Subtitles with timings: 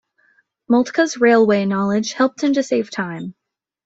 [0.67, 3.35] Moltke's railway knowledge helped him to save time.